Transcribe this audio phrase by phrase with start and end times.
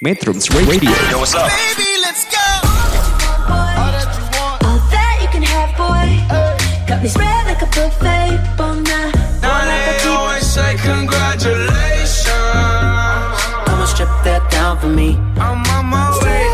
[0.00, 1.52] Metrums Radio Yo, what's up?
[1.52, 2.40] Baby, let's go.
[3.52, 4.08] All that
[5.20, 6.08] you can have, boy.
[6.88, 8.40] Got me spread like a buffet.
[8.56, 9.12] Bon night.
[9.44, 12.32] Now they always say congratulations.
[13.68, 15.20] Come and strip that down for me.
[15.36, 16.48] I'm on my way.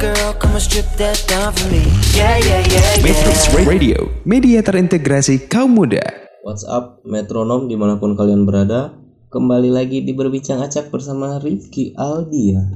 [0.00, 1.84] Girl, come and strip that down for me.
[2.16, 3.68] Yeah, yeah, yeah, Metrums yeah.
[3.68, 6.00] Radio Media terintegrasi kaum muda
[6.40, 9.03] What's up metronom di mana pun kalian berada
[9.34, 12.70] Kembali lagi di Berbincang Acak bersama Rifki Aldia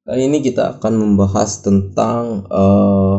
[0.00, 3.16] Kali ini kita akan membahas tentang eh,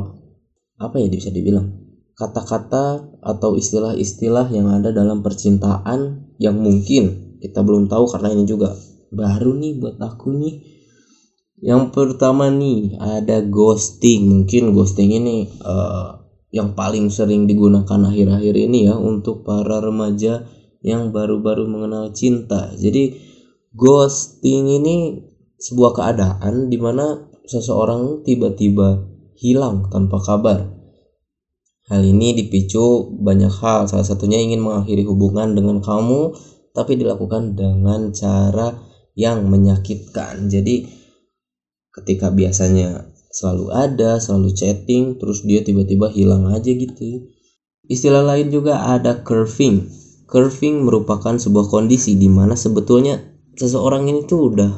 [0.81, 1.69] Apa ya bisa dibilang?
[2.17, 7.03] Kata-kata atau istilah-istilah yang ada dalam percintaan Yang mungkin
[7.45, 8.73] kita belum tahu karena ini juga
[9.13, 10.55] baru nih buat aku nih.
[11.61, 14.25] Yang pertama nih ada ghosting.
[14.25, 16.09] Mungkin ghosting ini eh,
[16.49, 20.41] yang paling sering digunakan akhir-akhir ini ya untuk para remaja
[20.85, 22.69] yang baru-baru mengenal cinta.
[22.77, 23.17] Jadi
[23.73, 25.17] ghosting ini
[25.57, 29.01] sebuah keadaan di mana seseorang tiba-tiba
[29.41, 30.69] hilang tanpa kabar.
[31.89, 36.33] Hal ini dipicu banyak hal, salah satunya ingin mengakhiri hubungan dengan kamu
[36.73, 38.77] tapi dilakukan dengan cara
[39.17, 40.51] yang menyakitkan.
[40.51, 40.85] Jadi
[41.93, 47.31] ketika biasanya selalu ada, selalu chatting, terus dia tiba-tiba hilang aja gitu.
[47.85, 50.04] Istilah lain juga ada curving.
[50.25, 53.21] Curving merupakan sebuah kondisi di mana sebetulnya
[53.55, 54.71] seseorang ini tuh udah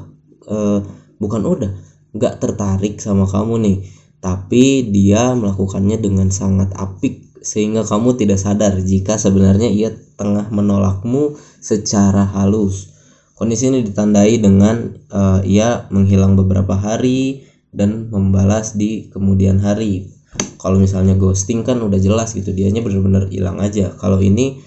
[0.48, 0.80] eh,
[1.18, 1.72] bukan udah
[2.14, 3.78] nggak tertarik sama kamu nih,
[4.20, 9.90] tapi dia melakukannya dengan sangat apik sehingga kamu tidak sadar jika sebenarnya ia
[10.20, 12.92] tengah menolakmu secara halus.
[13.38, 20.10] Kondisi ini ditandai dengan eh, ia menghilang beberapa hari, dan membalas di kemudian hari.
[20.58, 23.94] Kalau misalnya ghosting kan udah jelas gitu, dianya bener-bener hilang aja.
[23.98, 24.62] Kalau ini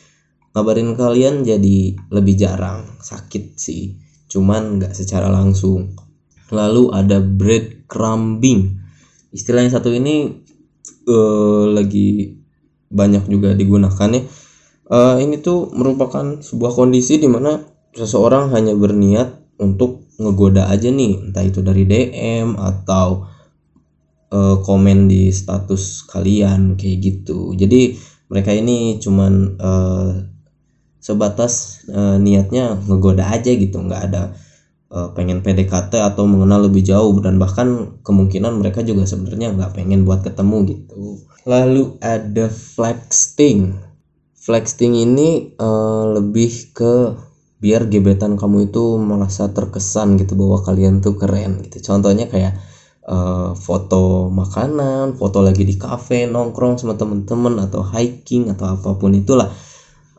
[0.54, 3.94] ngabarin kalian jadi lebih jarang, sakit sih.
[4.30, 5.94] Cuman nggak secara langsung.
[6.50, 8.82] Lalu ada breadcrumbing.
[9.30, 10.42] Istilah yang satu ini
[11.06, 12.34] eh, lagi
[12.90, 14.22] banyak juga digunakan ya.
[14.90, 17.62] Eh, ini tuh merupakan sebuah kondisi di mana
[17.94, 23.24] seseorang hanya berniat untuk ngegoda aja nih entah itu dari DM atau
[24.30, 27.94] eh, komen di status kalian kayak gitu jadi
[28.30, 30.10] mereka ini cuman eh,
[31.00, 33.80] sebatas eh, niatnya ngegoda aja gitu.
[33.80, 34.22] Nggak ada
[34.92, 37.16] eh, pengen PDKT atau mengenal lebih jauh.
[37.18, 41.24] Dan bahkan kemungkinan mereka juga sebenarnya nggak pengen buat ketemu gitu.
[41.48, 43.90] Lalu ada flexting
[44.40, 46.94] flexting ini eh, lebih ke
[47.60, 51.78] biar gebetan kamu itu merasa terkesan gitu bahwa kalian tuh keren gitu.
[51.84, 52.56] Contohnya kayak
[53.04, 59.12] eh, foto makanan foto lagi di cafe nongkrong sama temen-temen atau hiking atau apa pun
[59.12, 59.52] itulah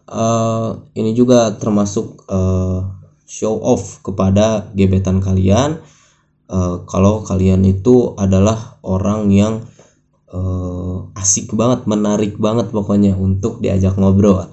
[0.08, 2.80] Eh, ini juga termasuk eh,
[3.28, 5.82] show off kepada gebetan kalian
[6.52, 9.64] Eh, kalau kalian itu adalah orang yang
[10.28, 14.52] eh, asik banget menarik banget pokoknya untuk diajak ngobrol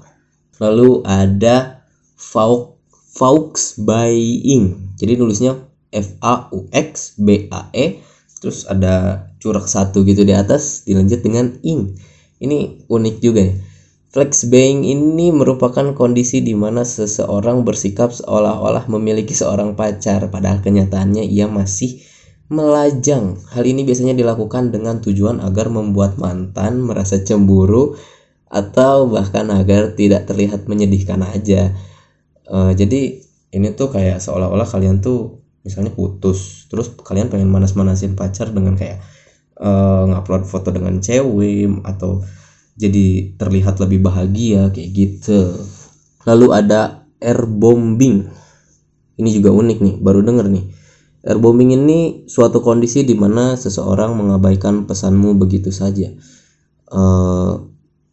[0.62, 1.82] lalu ada
[2.14, 2.78] Faux
[3.18, 4.94] Faux buying.
[4.94, 5.58] Jadi nulisnya
[5.90, 7.98] F A U X B A E
[8.38, 11.98] terus ada curak satu gitu di atas dilanjut dengan ing.
[12.38, 13.54] Ini unik juga ya.
[14.18, 21.22] Flex buying ini merupakan kondisi di mana seseorang bersikap seolah-olah memiliki seorang pacar padahal kenyataannya
[21.22, 22.02] ia masih
[22.50, 23.38] melajang.
[23.54, 27.94] Hal ini biasanya dilakukan dengan tujuan agar membuat mantan merasa cemburu
[28.50, 31.78] atau bahkan agar tidak terlihat menyedihkan aja.
[32.42, 33.22] Eh, jadi
[33.54, 38.98] ini tuh kayak seolah-olah kalian tuh misalnya putus terus kalian pengen manas-manasin pacar dengan kayak
[39.62, 42.26] eh, ngupload foto dengan cewek atau
[42.78, 45.58] jadi terlihat lebih bahagia kayak gitu.
[46.22, 48.30] Lalu ada air bombing.
[49.18, 50.64] Ini juga unik nih baru denger nih.
[51.26, 56.14] Air bombing ini suatu kondisi di mana seseorang mengabaikan pesanmu begitu saja.
[56.88, 57.52] Eh,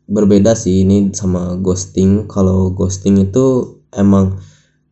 [0.10, 2.26] berbeda sih ini sama ghosting.
[2.26, 4.42] Kalau ghosting itu emang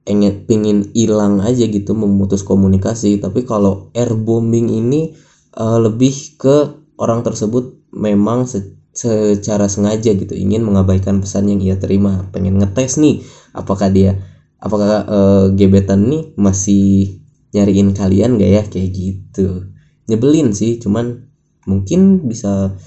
[0.06, 3.18] pengen pingin hilang aja gitu memutus komunikasi.
[3.18, 5.18] Tapi kalau air bombing ini
[5.58, 8.46] eh, lebih ke orang tersebut memang
[8.94, 12.30] secara sengaja gitu ingin mengabaikan pesan yang ia terima.
[12.30, 14.22] Pengen ngetes nih apakah dia
[14.62, 17.20] apakah eh, gebetan nih masih
[17.52, 18.64] nyariin kalian gak ya?
[18.70, 19.68] Kayak gitu.
[20.08, 21.28] Nyebelin sih cuman
[21.66, 22.78] mungkin bisa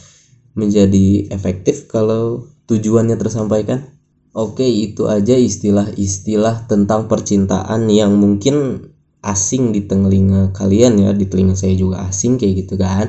[0.57, 3.93] menjadi efektif kalau tujuannya tersampaikan.
[4.37, 8.85] Oke, itu aja istilah-istilah tentang percintaan yang mungkin
[9.25, 13.09] asing di telinga kalian ya, di telinga saya juga asing kayak gitu kan.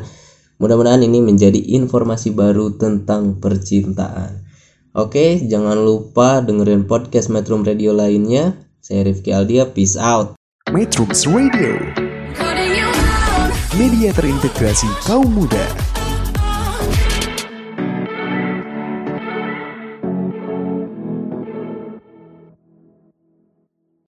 [0.57, 4.41] Mudah-mudahan ini menjadi informasi baru tentang percintaan.
[4.97, 8.57] Oke, jangan lupa dengerin podcast Metro Radio lainnya.
[8.81, 10.33] Saya Rifki Aldia, peace out.
[10.73, 11.77] Metrums Radio,
[13.77, 15.96] media terintegrasi kaum muda.